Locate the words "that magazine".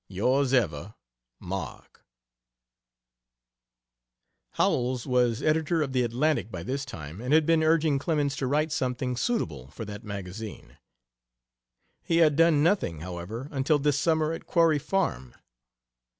9.85-10.79